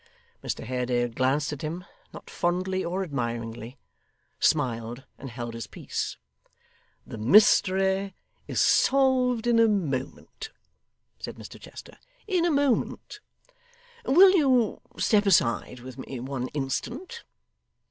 [0.43, 3.77] Mr Haredale glanced at him not fondly or admiringly
[4.39, 6.17] smiled, and held his peace.
[7.05, 8.15] 'The mystery
[8.47, 10.49] is solved in a moment,'
[11.19, 13.19] said Mr Chester; 'in a moment.
[14.03, 17.23] Will you step aside with me one instant.